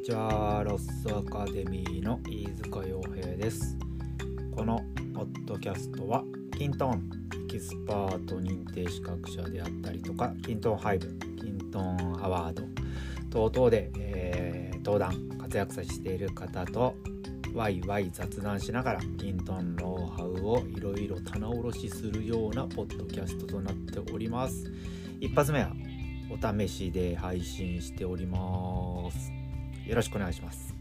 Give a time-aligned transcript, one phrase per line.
[0.00, 3.76] ちはロスアカデミーの飯塚洋平です
[4.54, 4.80] この
[5.12, 6.22] ポッドキャストは
[6.56, 12.62] キントンエキスパート認定資格者であったりとかキントンハイブキントンアワード
[13.30, 16.94] 等々で、えー、登壇活躍させている方と
[17.54, 24.70] ワイワイ雑談しながらキントンノウハウをいろいろ棚卸しするようなポッドキャストとなっております。
[25.20, 25.72] 一発目は
[26.30, 29.47] お試しで配信しております。
[29.88, 30.77] よろしくお願いします。